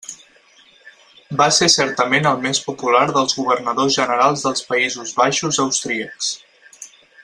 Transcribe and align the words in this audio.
Va 1.41 1.45
ser 1.57 1.67
certament 1.73 2.29
el 2.31 2.41
més 2.47 2.63
popular 2.69 3.03
dels 3.19 3.37
governadors 3.43 4.01
generals 4.01 4.49
dels 4.49 4.69
Països 4.73 5.17
Baixos 5.23 5.65
austríacs. 5.69 6.37